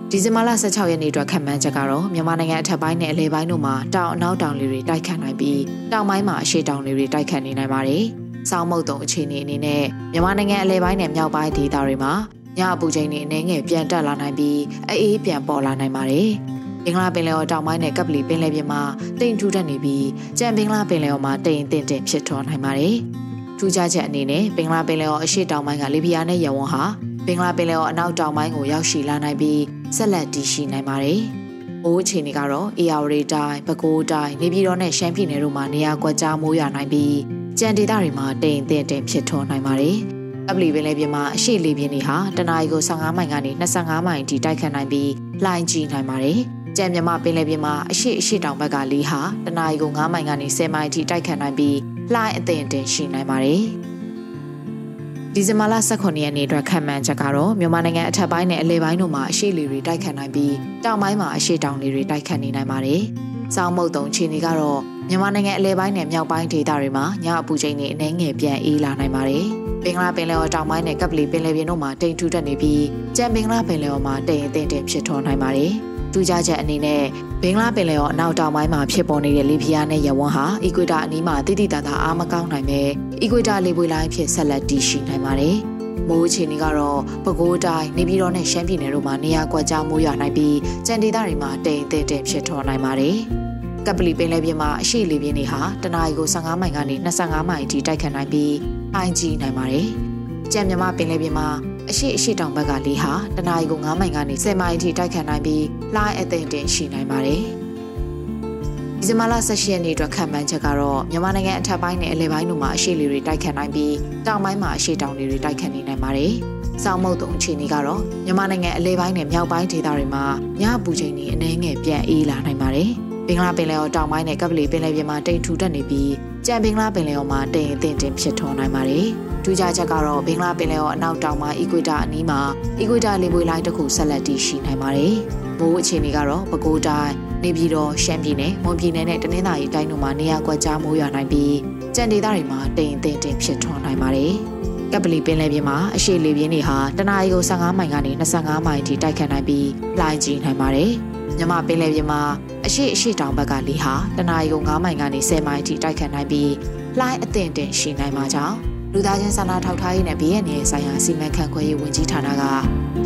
[0.10, 5.62] ဒီဇင်ဘာလ16ရက်နေ့အတွက်ခန့်မှန်းချက်ကတော့မြန်မာနိုင်ငံအထက်ပိုင်းနဲ့အလယ်ပိုင်းတို့မှာတောင်အနောက်တောင်လေတွေတိုက်ခတ်နိုင်ပြီး
[5.92, 8.04] တောင်ပိုင်းမှာအရှေ့တောင်လေတွေတိုက်ခတ်နေနိုင်ပါတယ်။
[8.50, 12.14] စောင်းမုတ်တုံအခြေအနေအနေနဲ့မြန်မာနိုင်ငံအလယ်ပိုင်းနဲ့မြောက်ပိုင်းဒေသတွေမှာ
[12.58, 16.30] ညအပူချိန်တွေအနည်းငယ်ပြန်တက်လာနိုင်ပြီးအေးပြန်ပေါ်လာနိုင်ပါတယ်။
[16.86, 18.82] ဘင်္ဂလားပင်လယ်ော်တောင်ပိုင်းနဲ့ကပ်ပလီပင်လယ်ပြင်မှာ
[19.20, 20.08] တိမ်ထူထပ်နေပြီး
[20.40, 22.96] ကြံဘင်္ဂလားပင်လယ်ော်မှာတိမ်တင်တင်ဖြစ်ထွန်းနိုင်ပါတယ်။
[23.58, 26.84] ထူးခြားချက်အနေနဲ့ဘင်္ဂလားပင်လယ်ော်အရှေ့တောင်ပိုင်းကလီဘီယာနဲ့ယမန်ဟာ
[27.26, 29.62] ဘင်္ဂလားပင်လယ်ော်အနောက်တောင်ပိုင်းကိုရောက်ရှိလာနိုင်ပြီး
[29.96, 31.20] ဆက်လက်တည်ရှိနိုင်ပါတယ်။
[31.84, 37.16] မိုးအခြေအနေကတော့ AR တိုင်းပဲခူးတိုင်းနေပြည်တော်နဲ့ရှမ်းပြည်နယ်တို့မှာနေရာကွက်ကြားမိုးရွာနိုင်ပြီး
[37.60, 39.98] ကြံဒေသတွေမှာတိမ်တင်တင်ဖြစ်ထွန်းနိုင်ပါတယ်။
[40.50, 45.12] အပလီပင်လယ်ပြင်မှာအရှိလေပြင်းတွေဟာတနအီကို15မိုင်ကနေ25မိုင်အထိတိုက်ခတ်နိုင်ပြီး
[45.44, 46.42] လှိုင်းကြီးနိုင်ပါတယ်။
[46.78, 51.78] ကြံမြမပင်လယ်ပြင်မှာအရှိအရှိတောင်ဘက်ကလေဟာတနအီကို9မိုင်ကနေ10မိုင်အထိတိုက်ခတ်နိုင်ပြီး
[52.14, 53.62] လှိုင်းအသင့်တင်ရှိနိုင်ပါတယ်။
[55.34, 60.56] ဒီဇင်ဘာလ18ရက်နေ့အတွက်ခံမှန်းချက်ကတော့မြန်မာနိုင်ငံအထက်ပိုင်းနဲ့အလယ်ပိုင်းတို့မှာအရှိလေတွေတိုက်ခတ်နိုင်ပြီး
[60.86, 63.02] တောင်ပိုင်းမှာအရှိတောင်လေတွေတိုက်ခတ်နေနိုင်ပါတယ်။
[63.56, 69.46] စောင်းမုတ်တုံခြေနေကတော့မြန်မာနိုင်ငံအလယ်ပိုင်းနဲ့မြောက်ပိုင်းဒေသတွေမှာညအပူချိန်တွေအနည်းငယ်ပြန်အေးလာနိုင်ပါတယ်။
[69.84, 72.84] ဘင်္ဂလားပင်လယ်ော်တောင်ပိုင်းနဲ့ကပလီပင်လယ်ပြင်တို့မှာတိမ်ထူထပ်နေပြီး
[73.18, 75.74] ကြံဘင်္ဂလားပင်လယ်ော်မှာတိမ်အထင်တင်ဖြစ်ထွန်းနိုင်ပါတယ်။
[76.14, 77.04] ထူးခြားချက်အနေနဲ့
[77.42, 82.82] ဘင်္ဂလားပင်လယ်ော်အနောက်တောင်ပိုင်းမှာဖြစ်ပေါ်နေတဲ့လီဘီယာနဲ့ယဝန်းဟာအီကွေတာအနီးမှာတိတိတသာအားမကောင်းနိုင်ပဲ
[83.22, 85.56] အီကွေတာလေပွေလိုင်းဖြစ်ဆက်လက်တည်ရှိနိုင်ပါတယ်။
[86.10, 93.16] မိုးအခြေအနေကတော့ပဲခူးတိုင်းနေပြည်တော်နဲ့ရှမ်းပြည်နယ်တို့မှာနေရာကွက်ကြားမိုးရွာနိုင်ပြီးကြံဒေသတွေမှာတိမ်အထင်တင်ဖြစ်ထွန်းနိုင်ပါတယ်။
[93.86, 98.54] ကပလီပင်လယ်ပြင်မှာအရှိလေပြင်းတွေဟာတနအီကို15မိုင်ကနေ25မိုင်အထိတိုက်ခတ်နိုင်ပြီး
[98.96, 99.88] အိုင်ကြီးနိုင်ပါတယ်။
[100.54, 101.48] ကြံမြမပင်လယ်ပြင်မှာ
[101.92, 105.66] အရှိအရှိတောင်ဘက်ကလေဟာတနအီကို9မိုင်ကနေ10မိုင်အထိတိုက်ခတ်နိုင်ပြီး
[105.96, 107.42] လှိုင်းအသိမ့်တင်ရှိနိုင်ပါတယ်။
[109.00, 113.96] ဒီဇင်ဘာလ18ရက်နေ့အတွက်ခံမှန်းချက်ကတော့မြန်မာနိုင်ငံအထက်ပိုင်းနဲ့အလယ်ပိုင်းတို့မှာအရှိလေတွေတိုက်ခတ်နိုင်ပြီး
[114.28, 116.34] တောင်ပိုင်းမှာအရှိတောင်တွေတိုက်ခတ်နေနိုင်ပါတယ်။
[116.84, 120.24] စောင်းမုတ်တုံအခြေအနေကတော့မြန်မာနိုင်ငံအလဲပိုင်းနဲ့မြောက်ပိုင်းဒေသတွေမှာ
[120.62, 122.90] ညအပူချိန်တွေအနည်းငယ်ပြန်အေးလာနိုင်ပါတယ်။
[123.28, 126.12] ဘင်္ဂလားပင်လယ်ော်တောင်ပိုင်းနဲ့ကပလီပင်လယ်ပြင်မှာတိမ်ထူတက်နေပြီး
[126.46, 129.08] ကြံဘင်္ဂလားပင်လယ်ော်မှာတိမ်အထင်တင်ဖြစ်ထွန်းနိုင်ပါတယ်။
[129.44, 132.40] ထူးခြားချက်ကတော့ဘင်္ဂလားပင်လယ်ော်အနောက်တောင်ပိုင်းအီကွေတာအနီးမှာ
[132.80, 135.16] အီကွေတာလေပွေလိုင်းတစ်ခုဆက်လက်တည်ရှိနိုင်ပါတယ်။
[135.60, 141.56] မိုးအခြေအနေကတော့ပဲခူးတိုင်းနေပြည်တော်ရှမ်းပြည်နယ်မွန်ပြည်နယ်နဲ့တနင်္သာရီတိုင်းတို့မှာနေရာကွက်ကြားမိုးရွာနိုင်ပြီး
[141.96, 144.34] ကြံဒေသတွေမှာတိမ်အထင်တင်ဖြစ်ထွန်းနိုင်ပါတယ်။
[144.94, 149.68] ကပလီပင်လယ်ပြင်မှာအရှိလေပြင်းတွေဟာတနအီကို15မိုင်ကနေ25မိုင်အထိတိုက်ခတ်နိုင်ပြီး
[150.00, 150.92] လှိုင်းကြီးနိုင်ပါတယ်။
[151.38, 152.22] မြမပင်လယ်ပြင်မှာ
[152.66, 156.52] အရှိအရှိတောင်ဘက်ကလေဟာတနအီကို9မိုင်ကနေ10မိုင်အထိတိုက်ခတ်နိုင်ပြီး
[157.00, 162.44] လှိုင်းအသင့်တင်ရှိနိုင်မှာကြောင့် လူသားချင်းစာနာထောက်ထားရေးနဲ့ဘေးရန်ရဲ့ဆိုင်ရာစီမံခန့်ခွဲရေးဝန်ကြီးဌာနက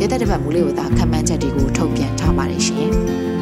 [0.00, 2.90] ရသက်တစ်ပတ်မူလေးဝတာခန့်မှန်းချက်တွေကိုထုတ်ပြန်ထားပါတယ်ရှင်။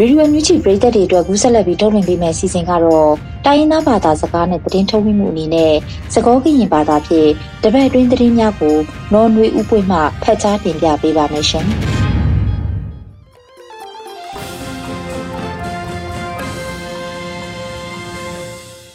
[0.00, 3.12] ရေဒီယိုမြူချီပရိသတ်တွေအတွက်ကူးဆက်လက်ပြီးထုတ်လွှင့်ပေးမယ့်အစီအစဉ်ကတော့
[3.46, 5.74] တိုင်းရင်းသားဘာသာစကားနဲ့သတင်းထုတ်လွှင့်မှုအနေနဲ့
[6.14, 7.30] စကောကရင်ဘာသာဖြင့်
[7.62, 8.76] တပတ်အတွင်းသတင်းများကို
[9.12, 11.66] နော်နွေဥပွင့်မှဖတ်ကြားတင်ပြပေးပါမယ်ရှင်။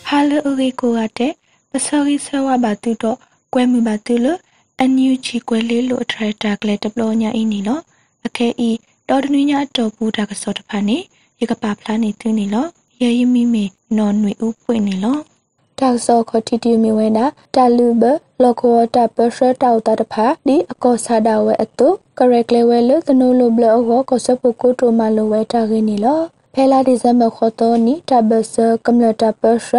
[0.08, 1.34] ဟာလိုအေကိုရတဲ့
[1.72, 3.18] ပစောရီဆဝဘာတူတော့
[3.54, 4.40] ကွဲမှုပါတူလို့
[4.80, 7.82] အန်ယူချီကွဲလေးလို့အထရက်တာကလေးတပလို့ညာအင်းနီလို့
[8.28, 8.72] အခဲဤ
[9.16, 10.98] တော်တနည်းညာတော်ပူတာကစောတဖာနေ
[11.42, 12.66] ရကပါဖလားနေသူနေလော
[13.02, 13.66] ရရမီမေ
[13.98, 15.18] နော်နွေဥပွင့်နေလော
[15.80, 18.04] တောက်စောခတိတီမီဝဲနာတလူဘ
[18.42, 26.20] လောကောတပစတောက်တတဖာဒီအကောဆာဒဝဲအတုကရက်လေဝဲလသနိုလိုဘလောဟောကောစပုကိုတိုမလိုဝဲတာခင်းနေလော
[26.54, 29.70] ဖဲလာဒီဇမ်ဘခေါ်တော့နီတဘဆကမ္လတာပစ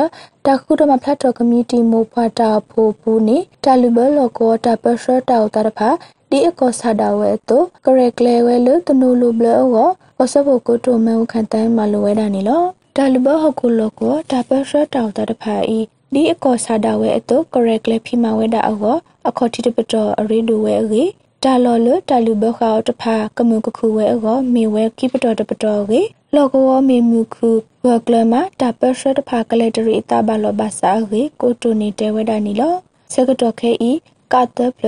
[0.47, 5.91] တခုတမဖတ်တော်ကမြတီမိုဖွာတာဖိုပူနီတလူဘလောကောတပစတောက်တတဖာ
[6.37, 12.63] ဒီအကောစာဒါဝဲတော့ကရက်ကလေဝဲလို့တနူလူဘလောကကောစဘကိုတိုမဲခန်တိုင်းမလိုဝဲတာနေလော
[12.97, 15.79] ဒါလဘဟကုလကောဒါပစတောက်တဖာဤ
[16.13, 18.97] ဒီအကောစာဒါဝဲအတော့ကရက်လေဖိမဝဲတာအော
[19.29, 21.03] အခေါ်တိတပတော်အရိဒူဝဲအေ
[21.45, 26.01] တာလော်လတာလူဘခေါတဖာကမှုကခုဝဲအောမေဝဲကိပတော်တပတော်ကေ
[26.35, 27.49] လောကဝမေမှုခု
[27.87, 32.75] ဝကလမတာပစတဖာကလေတရီတာဘလောဘာစာကေကိုတိုနီတဲဝဲတာနီလော
[33.13, 33.93] စကတော်ခဲဤ
[34.33, 34.87] ကာတပလ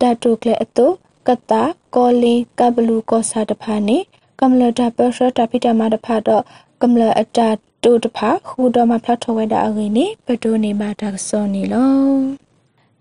[0.00, 0.86] တာတိုကလေအတု
[1.28, 1.62] ကတာ
[1.94, 3.98] ကောလီကဘလူကောစာတဖာနေ
[4.40, 6.42] ကမ္လတာပစတာပိတမတဖာတော့
[6.82, 7.48] ကမ္လအတာ
[7.84, 11.92] တိုတဖာခူတော်မှာဖတ်ထော်ဝဲတာအငိနေပတိုနေမှာဒါစောနေလော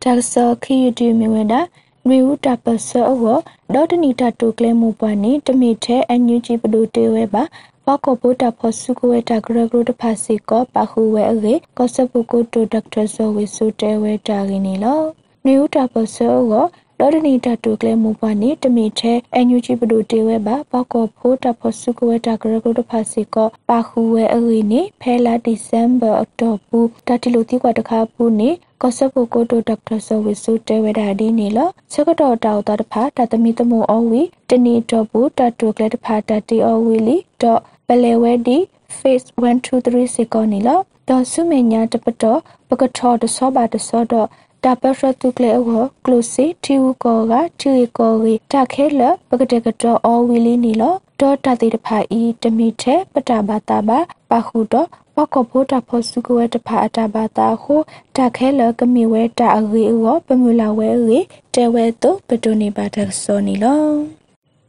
[0.03, 1.62] ဒါစောခီယူတီမြဝဲတာ
[2.08, 3.25] နွေဦးတာပစောဝ
[3.73, 7.43] ဒေါ်တနီတာတိုကလဲမူပွားနေတမိထဲအန်ယူဂျီပဒိုတေဝဲပါ
[7.86, 15.01] ဘကဘုတာဖောဆုကဝဲတာဂရဂရုတဖာစီကောပါခုဝဲအေကောစပုကုတိုဒေါက်တာဇောဝေဆုတဲဝဲတာရင်းနေလော
[15.45, 16.53] နွေဦးတာပစောဝ
[16.99, 28.49] ဒေါ်ဒနီတတူကလဲမူပွားနေတမီထဲအန်ယူဂျီပဒိုတေဝဲပါပောက်ကောဖိုးတဖို့စုကဝဲတာဂရဂုတဖာစီကောပါခူဝဲအရီနေဖဲလာဒီဇမ်ဘာအော်တိုဘူးတတိလိုတိကွာတခါပူနေ
[28.81, 31.60] ကောဆပ်ကိုကိုတိုဒေါက်တာဆောဝီစုတဲဝဲတာဒီနေလ
[31.91, 38.58] ချက်ကတော့တောက်တာတဖာတသမီတမိုအော်ဝီတနီတော့ဘူးတတူကလဲတဖာတတီအော်ဝီလီတော့ပလဲဝဲဒီ
[38.97, 40.69] face 1 2 3စေကောနေလ
[41.10, 44.27] တော့ဆုမညာတပတော့ပကထောတဆောပါတဆောတော့
[44.65, 45.69] တာပရတုကလေဝ
[46.06, 53.99] ကလုစီတီဝကောကတီကောဝီတခဲလပကတဲ့ကတော့အောဝီလီနီလောဒေါ်တတိတဖာဤတမီထဲပတဘာတာဘာ
[54.30, 57.75] ပခုတော့ပကဖို့တာဖို့စုကဝဲတဖာအတာဘာတာဟု
[58.15, 61.19] တခဲလကမီဝဲတာအရီဝပမူလာဝဲရီ
[61.56, 63.84] တဲဝဲတော့ပတိုနေပါတဆောနီလော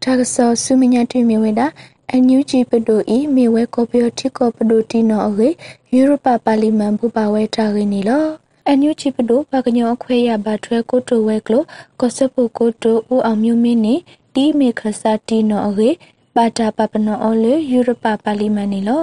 [0.03, 1.67] တာကဆောစုမညာတိမီဝဲတာ
[2.11, 5.49] အန်ယူဂျီပဒိုဤမေဝဲကော်ပီယတိကောပဒိုတီနော်အေ
[5.93, 11.63] ယူရိုပပါလီမန်ဘူပါဝဲတာရင်းနီလော အန်ယူချီပဒိုဘာကညောခွဲရဘာထွဲကိုတိုဝဲကလို
[12.01, 13.95] ကောစပုကိုတိုဦးအောင်မျိုးမင်းနေ
[14.35, 15.91] တီမေခစာတီနော်အေ
[16.35, 19.03] ပါတာပပနောအော်လေယူရိုပပါလီမန်နီလော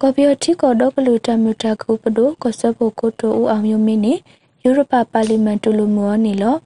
[0.00, 4.14] ကော်ပီယတိကောဒိုကလူတမြူတာကူပဒိုကောစပုကိုတိုဦးအောင်မျိုးမင်းနေ
[4.62, 6.56] ယူရိုပပါလီမန်တူလူမောနီလော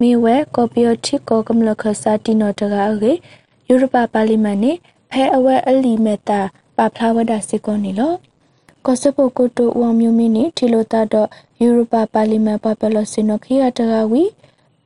[0.00, 3.12] မေဝဲကော်ပီယတိကောကမလခစာတီနော်တကာအေ
[3.68, 4.72] ယူရိုပပါလီမန်နေ
[5.10, 6.40] ဖဲအဝဲအလီမက်တာ
[6.76, 8.12] ပါဖလာဝဒစစ်ကောနီလော
[8.86, 11.28] ကောစပုကိုတိုဦးအောင်မျိုးမင်းနေထီလိုတာတော့
[11.60, 14.22] ယူရိုပါပါလီမန်ပပလစင်နခိယတကဝီ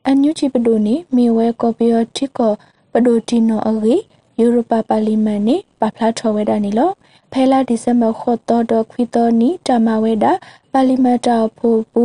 [0.07, 2.53] အန်ယူချီပဒိုနီမီဝဲကော်ပီယတိကော
[2.93, 3.97] ပဒိုတီနိုအဂီ
[4.39, 6.91] ယူရိုပါပါလီမန်နေပဖလာထော်ဝဲတာနီလော
[7.33, 10.33] ဖဲလာဒီဇင်ဘာခေါ်တော့တော့ခွီတော်နီတမဝဲတာ
[10.73, 12.05] ပါလီမန်တာဖိုပူ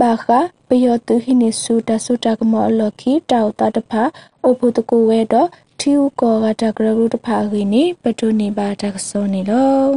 [0.00, 4.02] ဘာခာပယောတူဟိနေဆူတဆူတကမောလခိတောက်တာတဖာ
[4.42, 5.48] အိုဖို့တကူဝဲတော့
[5.80, 9.88] ထီဦးကောကတဂရဂရုတဖာခင်းနေပတိုနေပါတကစောနေလော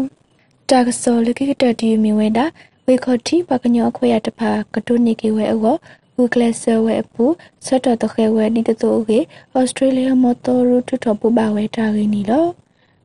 [0.69, 2.45] တကစောလခိတတီမီဝဲတာ
[2.87, 5.75] ဝေခေါတိပကညောခွေရတဖာကတုနိကေဝဲအော
[6.15, 7.25] ဝူကလဆဝဲအပူ
[7.65, 9.19] ဆတ်တော်တခဲဝဲဒီတတိုကေ
[9.55, 12.47] ဩစတြေးလျမော်တော်ရူထထပူပါဝဲတာရင်းနီလော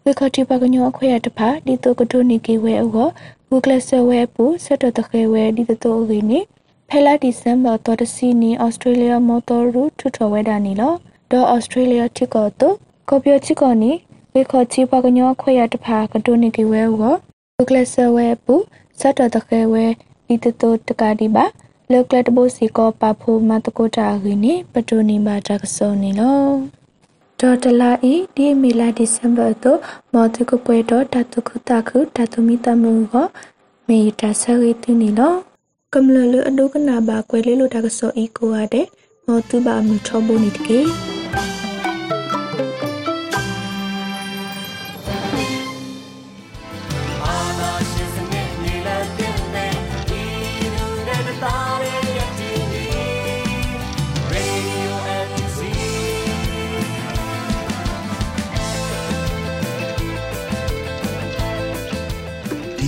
[0.04, 3.08] ဝေခေါတိပကညောခွေရတဖာဒီတိုကတုနိကေဝဲအော
[3.48, 6.38] ဝူကလဆဝဲအပူဆတ်တော်တခဲဝဲဒီတတိုကေနီ
[6.88, 10.94] ဖဲလာဒီဇမ်ဘာတော်တစီနီဩစတြေးလျမော်တော်ရူထထဝဲတာနီလော
[11.30, 12.72] ဒေါ်ဩစတြေးလျတိကောတို
[13.08, 13.92] ကော်ပီယတိကောနီ
[14.34, 17.14] ဝေခေါတိပကညောခွေရတဖာကတုနိကေဝဲအော
[17.56, 18.54] ဝူကလဆဝဲအပူ
[19.00, 19.84] စတ်တော်တခဲဝဲ
[20.26, 21.44] ဒီတတိုတကာဒီပါ
[21.92, 26.40] လောကလတ်ဘိုစီကောပါဖိုမတကိုတာခင်းနေပတိုနီမာတကစောနေလော
[27.40, 29.80] ဒေါ်တလာဤဒီမီလာဒီဇမ်ဘာတော့
[30.12, 33.26] မော်တကပွဲတော့တတုခုတခုတတုမီတမှုကို
[33.88, 35.34] မေတာဆရီတူနီလော
[35.94, 38.86] ကမ္လလအဒုကနာဘာကွဲလေးလိုတကစောဤကိုရတဲ့
[39.26, 40.80] မော်တူဘာမီထောဘိုနီတကေ